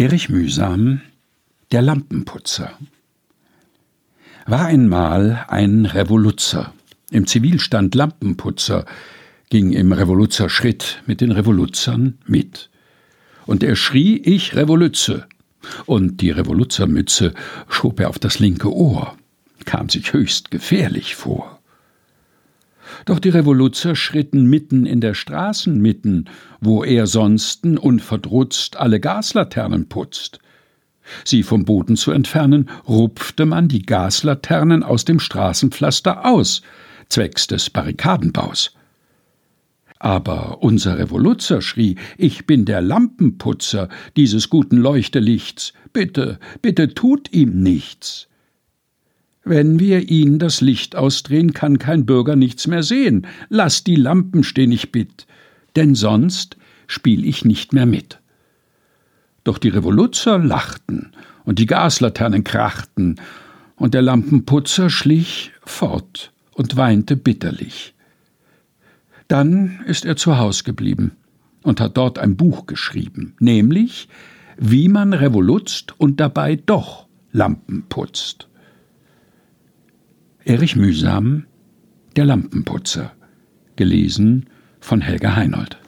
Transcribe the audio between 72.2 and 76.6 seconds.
ein Buch geschrieben, nämlich Wie man revolutzt und dabei